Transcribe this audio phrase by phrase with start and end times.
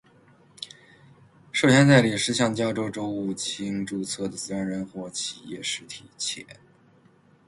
[1.53, 6.43] 授权代理是向加州州务卿注册的自然人或企业实体；且